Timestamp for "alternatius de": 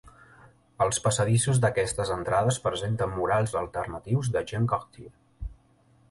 3.61-4.43